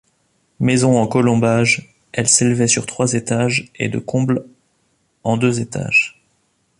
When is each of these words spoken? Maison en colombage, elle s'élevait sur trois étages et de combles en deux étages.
Maison 0.59 0.97
en 0.97 1.05
colombage, 1.05 1.95
elle 2.11 2.27
s'élevait 2.27 2.67
sur 2.67 2.87
trois 2.87 3.13
étages 3.13 3.71
et 3.75 3.87
de 3.87 3.99
combles 3.99 4.47
en 5.23 5.37
deux 5.37 5.59
étages. 5.61 6.19